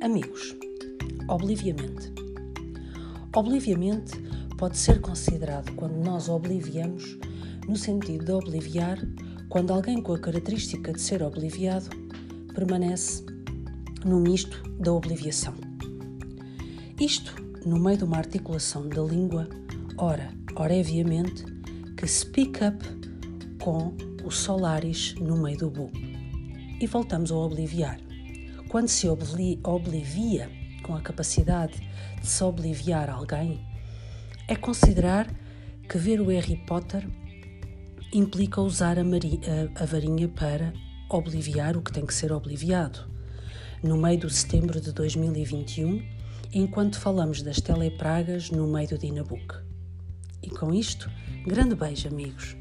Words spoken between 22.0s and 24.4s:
speak up com o